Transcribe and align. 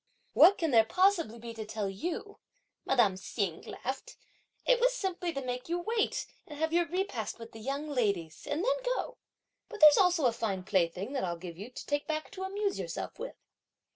"What 0.33 0.57
can 0.57 0.71
there 0.71 0.83
possibly 0.83 1.37
be 1.37 1.53
to 1.53 1.63
tell 1.63 1.87
you?" 1.87 2.39
madame 2.85 3.15
Hsing 3.17 3.61
laughed; 3.67 4.15
"it 4.65 4.79
was 4.79 4.95
simply 4.95 5.31
to 5.31 5.43
make 5.45 5.69
you 5.69 5.77
wait 5.77 6.25
and 6.47 6.57
have 6.57 6.73
your 6.73 6.87
repast 6.87 7.37
with 7.37 7.51
the 7.51 7.59
young 7.59 7.87
ladies 7.87 8.47
and 8.47 8.65
then 8.65 8.83
go; 8.95 9.19
but 9.69 9.79
there's 9.79 9.99
also 9.99 10.25
a 10.25 10.31
fine 10.33 10.63
plaything 10.63 11.13
that 11.13 11.23
I'll 11.23 11.37
give 11.37 11.55
you 11.59 11.69
to 11.69 11.85
take 11.85 12.07
back 12.07 12.31
to 12.31 12.41
amuse 12.41 12.79
yourself 12.79 13.19
with." 13.19 13.35